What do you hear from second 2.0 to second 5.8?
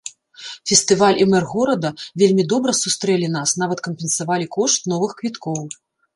вельмі добра сустрэлі нас, нават кампенсавалі кошт новых квіткоў.